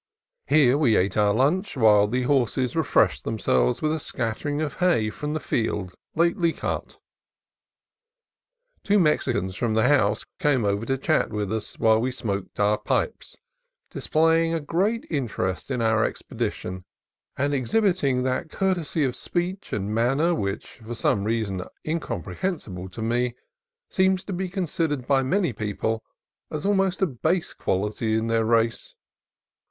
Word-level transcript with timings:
Here 0.47 0.79
we 0.79 0.95
ate 0.95 1.15
our 1.15 1.31
lunch 1.31 1.77
while 1.77 2.07
the 2.07 2.23
horses 2.23 2.75
re 2.75 2.81
freshed 2.81 3.23
themselves 3.23 3.83
with 3.83 3.93
a 3.93 3.99
scattering 3.99 4.59
of 4.59 4.77
hay 4.77 5.11
from 5.11 5.33
the 5.35 5.39
field, 5.39 5.93
lately 6.15 6.51
cut. 6.53 6.97
Two 8.83 8.97
Mexicans 8.97 9.55
from 9.55 9.75
the 9.75 9.87
house 9.87 10.25
came 10.39 10.65
over 10.65 10.87
to 10.87 10.97
chat 10.97 11.29
with 11.31 11.53
us 11.53 11.77
while 11.77 12.01
we 12.01 12.09
smoked 12.09 12.59
our 12.59 12.79
pipes, 12.79 13.37
displaying 13.91 14.59
great 14.65 15.05
interest 15.11 15.69
in 15.69 15.83
our 15.83 16.03
expedition, 16.03 16.83
and 17.37 17.53
ex 17.53 17.69
FRIENDLY 17.69 17.89
MEXICANS 17.89 18.23
9 18.23 18.23
hi 18.23 18.23
biting 18.23 18.23
that 18.23 18.49
courtesy 18.57 19.03
of 19.03 19.15
speech 19.15 19.71
and 19.71 19.93
manner 19.93 20.33
which, 20.33 20.77
for 20.77 20.95
some 20.95 21.25
reason 21.25 21.63
incomprehensible 21.85 22.89
to 22.89 23.03
me, 23.03 23.35
seems 23.87 24.23
to 24.25 24.33
be 24.33 24.49
considered 24.49 25.05
by 25.05 25.21
many 25.21 25.53
people 25.53 26.03
as 26.49 26.65
almost 26.65 27.03
a 27.03 27.05
base 27.05 27.53
quality 27.53 28.17
in 28.17 28.25
their 28.25 28.43
race. 28.45 28.95